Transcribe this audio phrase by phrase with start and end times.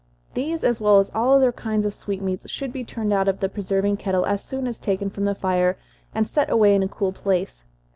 [0.33, 3.47] These, as well as all other kinds of sweetmeats, should be turned out of the
[3.47, 5.77] preserving kettle as soon as taken from the fire,
[6.11, 7.65] and set away in a cool place.